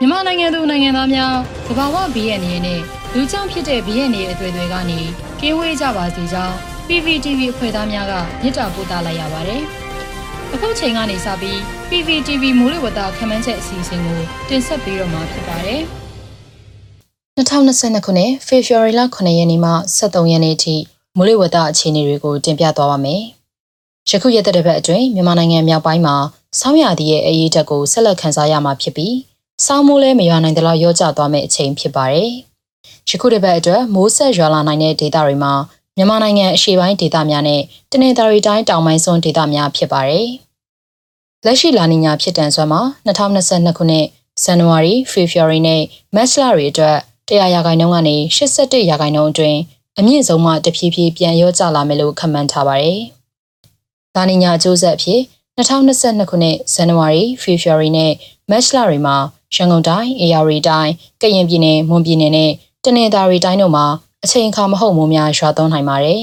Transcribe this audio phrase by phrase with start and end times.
[0.00, 1.34] မြန်မာနိုင်ငံသူနိုင်ငံသားများ
[1.66, 2.80] သဘာဝဘီရဲ့အနေနဲ့
[3.14, 5.00] လူကြောင့်ဖြစ်တဲ့ဘီရဲ့နေအသွေးတွေကနေ
[5.40, 6.54] ကင်းဝေးကြပါစေကြောင်း
[6.88, 8.12] PPTV အဖွဲ့သားများက
[8.42, 9.62] မြစ်တာပို့သလိုက်ရပါတယ်။
[10.54, 15.80] အခုချိန်ကနေစပြီး PPTV မိုးလေဝသခန့်မှန်းချက်အစီအစဉ်ကိုတင်ဆက်ပေးတော့မှာဖြစ်ပါတယ်။
[17.38, 20.76] 2022ခုနှစ်ဖေဖော်ဝါရီလ9ရက်နေ့မှ23ရက်နေ့အထိ
[21.16, 23.22] မိုးလေဝသအခြေအနေတွေကိုတင်ပြသွားပါမယ်။
[24.10, 26.16] ယခုရက်တဲ့ဘက်အတွင်းမြန်မာနိုင်ငံမြောက်ပိုင်းမှာ
[26.60, 29.14] ဆောင်းရာသီရဲ့အရေးတက်ကိုဆက်လက်ခန်းစားရမှာဖြစ်ပြီး
[29.64, 32.30] ဆောင်းမိုးလည်းမရွာနိုင်သလောက်ရောကျသွားမယ့်အချိန်ဖြစ်ပါတယ်။
[33.08, 35.52] ယခုတစ်ပတ်အတွက်မိုးဆက်ရွာလာနိုင်တဲ့ဒေသတွေမှာ
[35.96, 40.28] မြန်မာနိုင်ငံအရှေ့ပိုင်းဒေသများနဲ့တနင်္သာရီတိုင်းတောင်ပိုင်းစွန်းဒေသများဖြစ်ပါတယ်။
[41.44, 44.06] လက်ရှိလာနီညာဖြစ်တန်ဆွမ်းမှာ2022ခုနှစ်
[44.42, 45.82] ဇန်နဝါရီ၊ဖေဖော်ဝါရီနဲ့
[46.14, 46.96] မတ်လတွေအတွက်
[47.28, 49.58] 100ရာခိုင်နှုန်းကနေ81ရာခိုင်နှုန်းအတွင်း
[49.98, 53.00] အမြင့်ဆုံးမှတဖြည်းဖြည်းပြန်ရောကျလာမယ်လို့ခန့်မှန်းထားပါတယ်။
[54.14, 55.20] လာနီညာအကျိုးဆက်အဖြစ်
[55.56, 58.12] 2022ခုနှစ်ဇန်နဝါရီ၊ဖေဖော်ဝါရီနဲ့
[58.50, 59.16] မတ်လတွေမှာ
[59.54, 60.90] ရန်ကုန်တိုင်း၊အေရရီတိုင်း၊
[61.22, 62.50] ကရင်ပြည်နယ်၊မွန်ပြည်နယ်နဲ့
[62.84, 63.86] တနင်္သာရီတိုင်းတို့မှာ
[64.24, 66.22] အချိန်အခါမဟုတ်မိုးများရွာသွန်းနိုင်ပါတယ်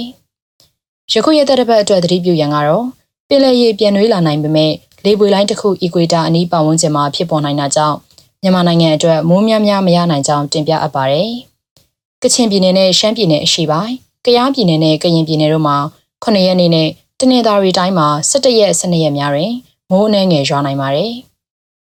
[1.11, 2.85] ။ယခုရက်သက်တစ်ပတ်အတွက်သတိပြုရန်ကတော့
[3.27, 4.71] ပင်လယ်ရေပြန်နွေးလာနိုင်ပေမဲ့
[5.05, 7.97] လေပွေလိုင်းတစ်ခုအီကွေတာအနီးပတ်ဝန်းကျင်မှာဖြစ်ပေါ်နိုင်တာကြောင့်
[8.41, 11.31] မြန်မာနိုင်ငံအတွက်မိုးများများမရနိုင်ကြောင်းတင်ပြအပ်ပါတယ်။
[12.23, 13.91] ကချင်ပြည်နယ်နဲ့ရှမ်းပြည်နယ်အရှေ့ပိုင်း၊
[14.25, 15.77] ကယားပြည်နယ်နဲ့ကရင်ပြည်နယ်တို့မှာ
[16.23, 19.53] 9ရက်နေ့နဲ့တနင်္သာရီတိုင်းမှာ17ရက်12ရက်များတွင်
[19.89, 21.13] မိုးအနှဲငယ်ရွာနိုင်ပါတယ်။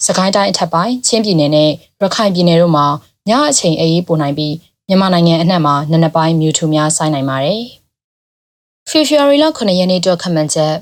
[0.05, 1.69] စကိုင်းတိုင်းအထက်ပိုင်းချင်းပြည်နယ်နဲ့
[2.01, 2.85] ရခိုင်ပြည်နယ်တို့မှာ
[3.29, 4.53] ညအချိန်အေးပိုနိုင်ပြီး
[4.87, 7.61] မြန်မာနိုင်ငံအနှံ့မှာနနက်ပိုင်းမြူထူများဆိုင်းနိုင်ပါတယ်။
[8.89, 10.73] ဖေဖော်ဝါရီလ9ရက်နေ့အတွက်ခန့်မှန်းချက်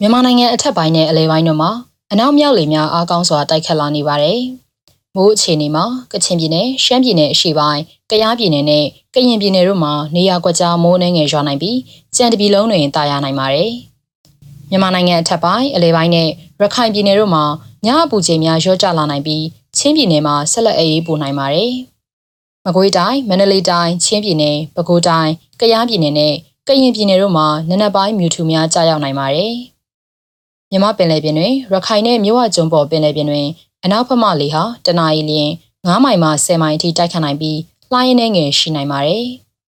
[0.00, 1.70] မြန်မာနိုင်ငံအထက်ပိုင်းနဲ့အလဲပိုင်းတို့မှာ
[2.12, 4.40] အနောက်မြောက်လေများအားကောင်းစွာတိုက်ခတ်လာနေပါတယ်။
[5.16, 11.78] မိုးအခြေအနေမှာကချင်ပြည်နယ်၊ရှမ်းပြည်နယ်အရှေ့ပိုင်း၊ကယားပြည်နယ်နဲ့ကရင်ပြည်နယ်တို့မှာနေရာကွက်ကြားမိုးနှင်းငယ်ရွာနိုင်ပြီး
[12.16, 13.72] ကြံတပြည်လုံးတွင်တာယာနိုင်ပါတယ်။
[14.70, 16.28] မြန်မာနိုင်ငံအထက်ပိုင်းအလဲပိုင်းနဲ့
[16.60, 17.44] ရခိုင်ပြည်နယ်တို့မှာ
[17.86, 19.44] ညအပူချိန်များရော့ကျလာနိုင်ပြီး
[19.76, 21.72] ချင်းပြည်နယ်မှာဆက်လက်အေးပိုနိုင်ပါတယ်။
[22.64, 26.34] မကွေးတိုင်း၊မန္တလေးတိုင်း၊ချင်းပြည်နယ်၊ပဲခူးတိုင်း၊ကယားပြည်နယ်နဲ့
[26.66, 29.54] ကရင်ပြည်နယ်တို့မှာနနက်ပိုင်းမြူထူများကြာရောက်နိုင်ပါတယ်။
[30.70, 33.46] မြမပင်လယ်ပြင်တွင်ရခိုင်နဲ့မြဝကျွန်းပေါ်ပင်လယ်ပြင်တွင်
[33.84, 35.50] အနောက်ဘက်မှလေဟာတနအီလျင်
[35.86, 37.58] 9မိုင်မှ10မိုင်အထိတိုက်ခတ်နိုင်ပြီး
[37.92, 39.24] လှိုင်းရင်းငယ်ရှိနိုင်ပါတယ်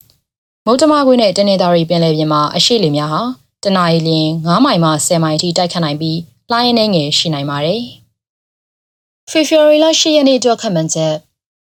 [0.66, 3.22] ။မုတ်တမကွေးနဲ့တနေသားရီပင်လယ်ပြင်မှာအရှိလေများဟာ
[3.64, 6.18] တနအီလျင်9မိုင်မှ10မိုင်အထိတိုက်ခတ်နိုင်ပြီး
[6.52, 7.84] လှိုင်းရင်းငယ်ရှိနိုင်ပါတယ်။
[9.30, 11.14] ဖေဖော်ဝါရီလ10ရက်နေ့အတွက်ခန့်မှန်းချက်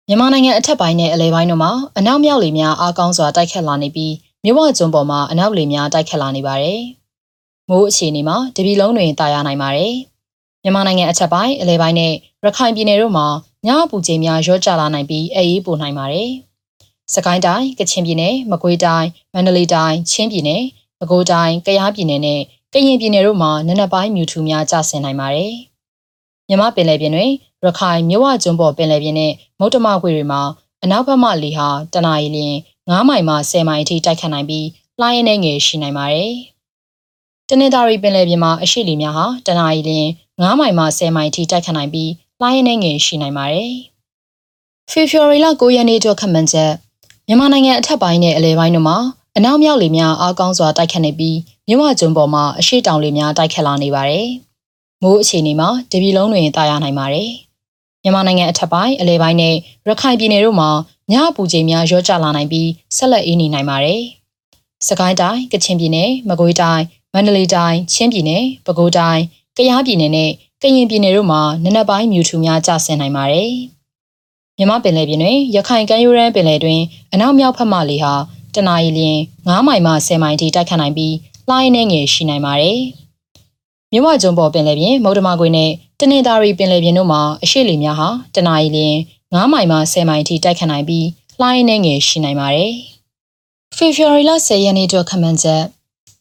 [0.07, 6.81] မြန်မာနိုင်ငံအထက်ပိုင်းနဲ့အလဲပိုင်းတို့မှာအနောက်မြောက်လေများအားကောင်းစွာတိုက်ခတ်လာနေပြီးမြဝကျွန်းပေါ်မှာအနောက်လေများတိုက်ခတ်လာနေပါတယ်။
[7.69, 9.93] မိုးအခြေအနေမှာတပြည်လုံးတွင်တာယာနိုင်ပါတယ်။
[10.63, 12.13] မြန်မာနိုင်ငံအထက်ပိုင်းအလဲပိုင်းနဲ့
[12.43, 13.27] ရခိုင်ပြည်နယ်တို့မှာ
[13.65, 16.29] ညအပူချိန်များရော့ကျလာနိုင်ပြီးအေးပိုနိုင်ပါတယ်။
[17.13, 20.61] စကိုင်းတိုင်း၊ကချင်ပြည်နယ်၊မကွေးတိုင်း၊မန္တလေးတိုင်း၊ချင်းပြည်နယ်၊
[20.99, 22.41] ပဲခူးတိုင်း၊ကယားပြည်နယ်နဲ့
[22.73, 25.53] ကရင်ပြည်နယ်တို့မှာနနက်ပိုင်းမြူထူများကျဆင်းနိုင်ပါတယ်။
[26.49, 27.31] မြမပင်လယ်ပြင်တွင်
[27.63, 30.41] ရခိုင်မြဝကျွန်းပေါ်ပင်လယ်ပြင်နဲ့မုတ်တမခွေတွေမှာ
[30.83, 32.55] အနောက်ဘက်မှလေဟာတနအီလျင်
[32.87, 34.67] 9မိုင်မှ10မိုင်အထိတိုက်ခတ်နိုင်ပြီး
[34.99, 36.33] လှိုင်းရင်းငယ်ရှိနိုင်ပါတယ်။
[37.49, 40.07] တနင်္သာရီပင်လယ်ပြင်မှာအရှိလီများဟာတနအီလျင်
[40.41, 42.11] 9မိုင်မှ10မိုင်အထိတိုက်ခတ်နိုင်ပြီး
[42.41, 43.73] လှိုင်းရင်းငယ်ရှိနိုင်ပါတယ်။
[44.91, 46.71] ဖေဖော်ဝါရီလ9ရက်နေ့အတွက်ခန့်မှန်းချက်
[47.27, 48.97] မြန်မာနိုင်ငံအထက်ပိုင်းနဲ့အလဲပိုင်းတို့မှာ
[49.37, 54.27] အနောက်မြောက်လေများအားကောင်းစွာတိုက်ခတ်နေပြီးမြဝကျွန်းပေါ်မှာအရှိတောင်လေများတိုက်ခတ်လာနေပါတယ်။
[55.05, 57.29] မိုးအခြေအနေမှာတပြည်လုံးတွင်တာယာနိုင်ပါတယ်။
[58.03, 59.55] မြန်မာနိုင်ငံအထက်ပိုင်းအလဲပိုင်းနဲ့
[59.87, 60.69] ရခိုင်ပြည်နယ်တို့မှာ
[61.11, 64.01] ညအပူချိန်များရော့ကျလာနိုင်ပြီးဆက်လက်အေးနေနိုင်ပါတယ်။
[64.87, 66.83] စကိုင်းတိုင်း၊ကချင်ပြည်နယ်၊မကွေးတိုင်း၊
[67.13, 69.21] မန္တလေးတိုင်း၊ချင်းပြည်နယ်၊ပဲခူးတိုင်း၊
[69.57, 73.51] ကယားပြည်နယ်နဲ့ကရင်ပြည်နယ်တို့မှာနနက်ပိုင်းမြူထူများကျဆင်းနိုင်ပါတယ်။
[74.57, 76.81] မြမပင်လယ်ပြင်တွင်ရခိုင်ကမ်းရိုးတန်းပင်လယ်တွင်
[77.13, 78.13] အနောက်မြောက်ဘက်မှလေဟာ
[78.55, 79.17] တနအီလျင်
[79.47, 81.15] 9မိုင်မှ10မိုင်ထိတိုက်ခတ်နိုင်ပြီး
[81.49, 82.79] လှိုင်းနှဲငယ်ရှိနိုင်ပါတယ်။
[83.91, 88.97] မြဝကျွန်းပေါ်ပင်လယ်ပြင်မုဒ္ဓမကွေနဲ့တနင်္သာရီပင်လယ်ပြင်တို့မှာအရှိလေများဟာတနအီလရင်
[89.33, 91.07] 9မိုင်မှ10မိုင်အထိတိုက်ခတ်နိုင်ပြီး
[91.41, 92.73] လှိုင်းနှဲငယ်ရှိနိုင်ပါတယ်။
[93.77, 95.63] ဖေဖော်ဝါရီလ10ရက်နေ့အတွက်ခန့်မှန်းချက်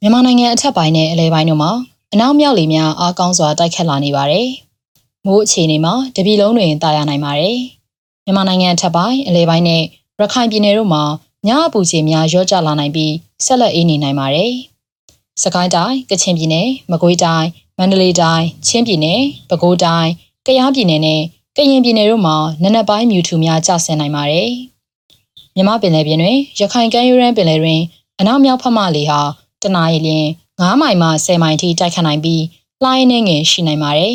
[0.01, 1.73] မြန်မာနိုင်ငံအထက်ပိုင်းနဲ့အလဲပိုင်းတို့မှာ
[2.13, 4.49] အနောက်မြောက်လေများအားကောင်းစွာတိုက်ခတ်လာနေပါတယ်။
[5.27, 7.59] မိုးအခြေအနေမှာတပြည်လုံးတွင်တာယာနိုင်ပါတယ်။
[8.25, 9.83] မြန်မာနိုင်ငံအထက်ပိုင်းအလဲပိုင်းနဲ့
[10.21, 11.03] ရခိုင်ပြည်နယ်တို့မှာ
[11.47, 13.13] ညအပူချိန်များရော့ကျလာနိုင်ပြီး
[13.45, 14.53] ဆက်လက်အေးနေနိုင်ပါတယ်။
[15.43, 17.49] စကိုင်းတိုင်းကချင်ပြည်နယ်မကွေးတိုင်း
[17.79, 20.11] မန္တလေးတိုင်းချင်းပြည်နယ်ပဲခူးတိုင်း
[20.47, 21.21] ကယားပြည်နယ်နဲ့
[21.57, 24.51] ကရင်ပြည်နယ်တို့မှာနနက်ပိုင်းမြူထူများကျဆင်းနိုင်ပါတယ်။
[25.55, 27.81] မြမပင်လယ်ပြင်တွင်ရခိုင်ကမ်းရိုးတန်းပင်လယ်တွင်
[28.19, 29.21] အနောက်မြောက်ဖက်မှလေဟာ
[29.63, 30.29] တနအီလရင်
[30.61, 32.43] 9မိုင်မှ10မိုင်ထိတိုက်ခတ်နိုင်ပြီး
[32.83, 34.15] လှိုင်းနှင်းငယ်ရှိနိုင်ပါတယ်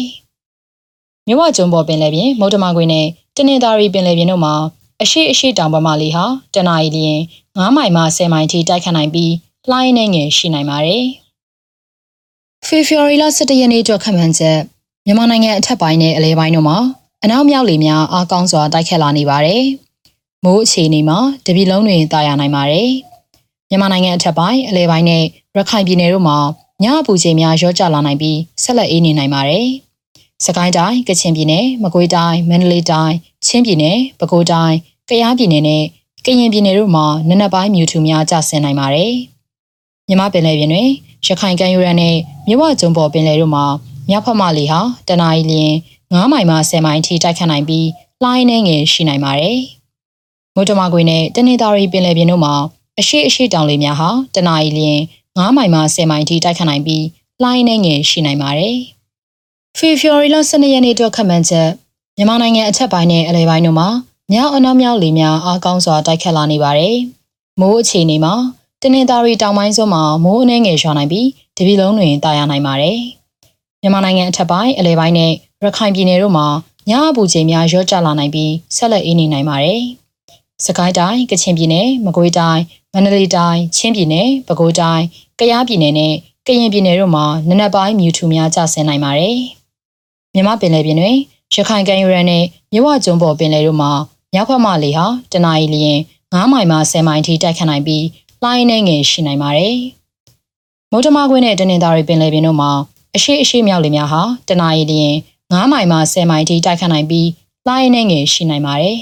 [1.27, 4.53] ။မြဝကျွန်းပေါ်ပင်လယ်ပြင်မုတ်တမကွေနဲ့တနင်္သာရီပင်လယ်ပြင်တို့မှာ
[5.01, 6.25] အရှိအရှိတောင်ပမာလေဟာ
[6.56, 9.33] တနအီလရင်9မိုင်မှ10မိုင်ထိတိုက်ခတ်နိုင်ပြီး
[9.69, 11.06] လှိုင်းနှင်းငယ်ရှိနိုင်ပါတယ်။
[12.67, 14.59] ဖေဖော်ဝါရီလ17ရက်နေ့အတွက်ခန့်မှန်းချက်
[15.06, 16.77] မြန်မာနိုင်ငံအထက်ပိုင်းနဲ့အလဲပိုင်းတို့မှာ
[17.23, 19.63] အနောက်မြောက်လေများအားကောင်းစွာတိုက်ခတ်လာနေပါတယ်။
[20.44, 22.89] မိုးအခြေအနေမှာတပြည်လုံးတွင်တာယာနိုင်ပါတယ်။
[23.69, 25.23] မြန်မာနိုင်ငံအထက်ပိုင်းအလဲပိုင်းနဲ့
[25.56, 26.38] ရခိုင်ပြည်နယ်တို့မှာ
[26.83, 29.67] ညအပူချိန်များရောကျလာနိုင်ပြီးဆက်လက်အေးနေနိုင်ပါတယ်။
[30.45, 33.15] စကိုင်းတိုင်းကချင်ပြည်နယ်မကွေးတိုင်းမန္တလေးတိုင်း
[33.45, 34.75] ချင်းပြည်နယ်ပဲခူးတိုင်း
[35.09, 35.83] ကယားပြည်နယ်နဲ့
[36.25, 39.13] ကရင်ပြည်နယ်တို့မှာနနက်ပိုင်းမြူထူများကျဆင်းနိုင်ပါတယ်။
[40.09, 40.89] မြမပင်လယ်ပြင်တွင်
[41.25, 42.15] ရခိုင်ကမ်းရိုးတန်းနဲ့
[42.47, 43.65] မြဝကျုံပေါ်ပင်လယ်တို့မှာ
[44.09, 45.73] မြောက်ဖက်မှလေဟာတနအီလျင်
[46.11, 47.88] 9မိုင်မှ10မိုင်ထိတိုက်ခတ်နိုင်ပြီး
[48.23, 49.59] လှိုင်းနှဲငယ်ရှိနိုင်ပါတယ်။
[50.56, 52.53] မိုးတမကွေနဲ့တနေသားရီပင်လယ်ပြင်တို့မှာ
[53.00, 57.06] အရှိအရှိတောင်လေများဟာတနအီလျင်9မိုင်မှ10မိုင်ထိတိုက်ခတ်နိုင်ပြီး
[57.41, 58.75] လှိုင်းနှဲငယ်ရှိနိုင်ပါတယ်။
[59.77, 61.69] ဖေဖော်ဝါရီလ12ရက်နေ့အတွက်ခန့်မှန်းချက်
[62.17, 63.89] မြန်မာနိုင်ငံအထက်ပိုင်းနဲ့အလယ်ပိုင်းတို့မှာ
[64.31, 66.95] မြောက်အနောက်မြောက်လေများအားကောင်းစွာတိုက်ခတ်လာနေပါတယ်။
[67.59, 68.33] မိုးအခြေအနေမှာ
[68.83, 71.27] တနင်္သာရီတောင်ပိုင်းစွန်းမှာမိုးအနှဲငယ်ရွာနိုင်ပြီး
[71.57, 72.99] တပြည်လုံးတွင်တာယာနိုင်ပါတယ်။
[73.81, 75.31] မြန်မာနိုင်ငံအထက်ပိုင်းအလယ်ပိုင်းနဲ့
[75.63, 76.47] ရခိုင်ပြည်နယ်တို့မှာ
[76.89, 79.81] ညအပူချိန်များရော့ကျလာနိုင်ပြီးဆက်လက်အေးနေနိုင်ပါတယ်။
[80.65, 85.03] စကိုင်းတိုင်းကချင်ပြည်နယ်မကွေးတိုင်းမန္တလေးတိုင်းချင်းပြည်နယ်ပဲခူးတိုင်း
[85.39, 86.13] ကယားပြည်နယ်နဲ့
[86.47, 89.37] ကရင်ပြည်နယ်တို့မှာနနက်ပိုင်းမြူထူများကျဆင်းနိုင်ပါတယ်။
[90.33, 91.17] မြမပင်လယ်ပြင်တွင်
[91.53, 92.43] ရခိုင်ကမ်းရိုးတန်းနဲ့
[92.73, 93.91] မြဝကျုံပေါ်ပင်လယ်တို့မှာ
[94.33, 95.99] မြောက်ဘက်မှလေဟာတနအီလျင်
[96.33, 98.03] 9မိုင်မှ10မိုင်ထိတိုက်ခတ်နိုင်ပြီး
[98.44, 99.75] လှိုင်းနှဲငယ်ရှိနိုင်ပါတယ်။
[100.91, 102.71] မုတ်တမကွင်းနဲ့တနင်္သာရီပင်လယ်ပြင်တို့မှာ
[103.15, 105.15] အရှိအရှိမြောက်လေများဟာတနအီလျင်
[105.51, 107.27] 9မိုင်မှ10မိုင်ထိတိုက်ခတ်နိုင်ပြီး
[107.68, 108.97] လှိုင်းနှဲငယ်ရှိနိုင်ပါတယ်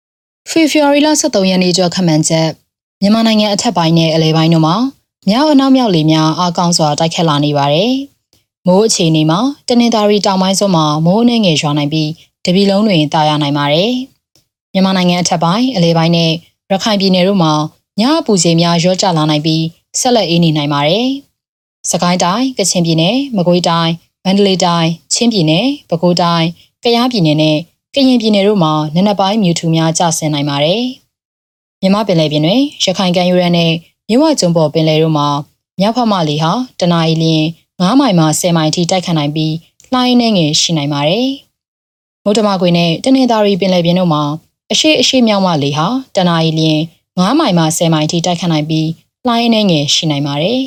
[0.50, 2.48] ။ဖေဖော်ဝါရီလ23ရက်နေ့ကျော်ခန့်မှန်းချက်
[3.00, 4.76] မြန်မာနိုင်ငံအထက်ပိုင်းနဲ့အလယ်ပိုင်းတို့မှာ
[5.28, 7.92] မြောက်အနောက်မြောက်လေများအားကောင်းစွာတိုက်ခတ်လာနေပါတယ်။
[8.66, 12.10] မိုးအခြေအနေမှာတနင်္သာရီတောင်ပိုင်းစွန်းမှာမိုးနှင်းငယ်ရွာနိုင်ပြီး
[12.44, 13.90] တပြည်လုံးတွင်တာယာနိုင်ပါတယ်။
[14.72, 16.30] မြန်မာနိုင်ငံအထက်ပိုင်းအလယ်ပိုင်းနဲ့
[16.70, 17.52] ရခိုင်ပြည်နယ်တို့မှာ
[18.00, 19.64] ညအပူချိန်များရော့ကျလာနိုင်ပြီး
[20.00, 21.08] ဆက်လက်အေးနေနိုင်ပါတယ်။
[21.90, 23.92] စကိုင်းတိုင်းကချင်ပြည်နယ်မကွေးတိုင်း
[24.24, 26.46] မန္တလေးတိုင်းချင်းပြည်နယ်ပဲခူးတိုင်း
[26.84, 27.56] ကယားပြည်နယ်နဲ့
[27.94, 30.82] ကရင်ပြည်နယ်တို့မှာနနက်ပိုင်းမြူထူများကျဆင်းနိုင်ပါတယ်။
[31.80, 33.72] မြမပင်လယ်ပြင်တွင်ရခိုင်ကမ်းရိုးတန်းနဲ့
[34.08, 35.28] မြဝကျုံပေါ်ပင်လယ်တို့မှာ
[35.80, 37.44] မြောက်ဖက်မှလေဟာတနအီလျင်
[37.80, 39.54] 9မိုင်မှ10မိုင်ထိတိုက်ခတ်နိုင်ပြီး
[39.92, 41.28] လှိုင်းနှဲငယ်ရှိနိုင်ပါတယ်။
[42.24, 44.22] မုတ်တမကွေနဲ့တနင်္သာရီပင်လယ်ပြင်တို့မှာ
[44.72, 45.86] အရှိအရှိမြောက်မှလေဟာ
[46.16, 46.80] တနအီလျင်
[47.20, 48.88] 9မိုင်မှ10မိုင်ထိတိုက်ခတ်နိုင်ပြီး
[49.26, 50.60] လှိုင်းနှဲငယ်ရှိနိုင်ပါတယ်။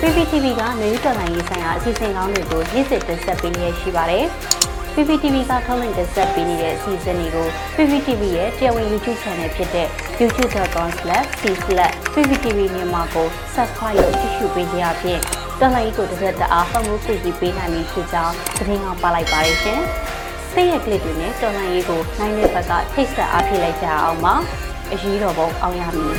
[0.00, 4.24] PPTV ကမျိုးတော်လိုင်းရေးဆိုင်ရာအစီအစဉ်ကောင်းတွေကိုနေ့စဉ်တင်ဆက်ပေးနေရရှိပါတယ်။
[4.94, 9.88] PPTV ကထုတ်လွှင့်တင်ဆက်ပေးနေတဲ့အစီအစဉ်တွေကို PPTV ရဲ့တရားဝင် YouTube Channel ဖြစ်တဲ့
[10.20, 15.20] youtube.com/c/pptv မြန်မာကို Subscribe လုပ်ကြည့်ရှုပေးကြရဖြင့်
[15.60, 19.82] တော်လိုင်းကိုတစ်သက်တအားဖုန်းမှုပြည်ပြီးပေးနိုင်ပြီဖြစ်ကြောင်းသတင်းအောင်ပါလိုက်ပါရရှင်။
[20.54, 24.34] စိတ်ရကလစ်တွေနဲ့တော်လိုင်းရေးကိုနိုင်တဲ့ဘက်ကထိတ်ဆက်အားဖြစ်လိုက်ကြအောင်ပါ။
[24.92, 26.14] အရေးတော်ပုံအောင်ရမည်